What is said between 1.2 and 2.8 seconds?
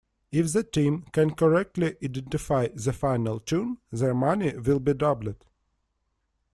correctly identify